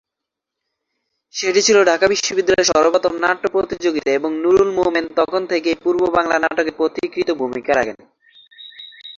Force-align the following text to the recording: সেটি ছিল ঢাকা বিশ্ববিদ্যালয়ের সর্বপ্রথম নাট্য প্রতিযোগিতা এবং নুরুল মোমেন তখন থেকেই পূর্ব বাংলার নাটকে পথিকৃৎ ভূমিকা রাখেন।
সেটি 1.33 1.61
ছিল 1.67 1.77
ঢাকা 1.83 2.05
বিশ্ববিদ্যালয়ের 2.07 2.69
সর্বপ্রথম 2.71 3.13
নাট্য 3.19 3.45
প্রতিযোগিতা 3.49 4.09
এবং 4.11 4.31
নুরুল 4.43 4.69
মোমেন 4.77 5.05
তখন 5.19 5.41
থেকেই 5.51 5.77
পূর্ব 5.83 6.01
বাংলার 6.15 6.43
নাটকে 6.43 6.71
পথিকৃৎ 6.77 7.29
ভূমিকা 7.41 7.71
রাখেন। 7.75 7.97